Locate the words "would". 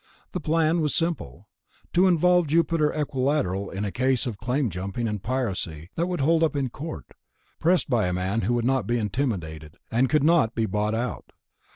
6.07-6.21, 8.55-8.65